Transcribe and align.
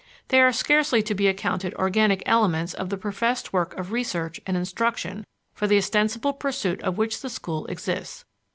They 0.29 0.41
are 0.41 0.51
scarcely 0.51 1.03
to 1.03 1.13
be 1.13 1.27
accounted 1.27 1.75
organic 1.75 2.23
elements 2.25 2.73
of 2.73 2.89
the 2.89 2.97
professed 2.97 3.53
work 3.53 3.75
of 3.77 3.91
research 3.91 4.41
and 4.47 4.57
instruction 4.57 5.27
for 5.53 5.67
the 5.67 5.77
ostensible 5.77 6.33
pursuit 6.33 6.81
of 6.81 6.97
which 6.97 7.21
the 7.21 7.29
schools 7.29 7.67
exists. 7.69 8.25